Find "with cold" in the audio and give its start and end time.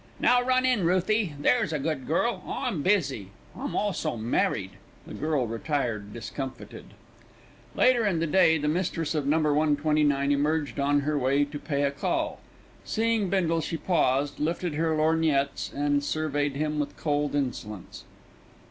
16.79-17.35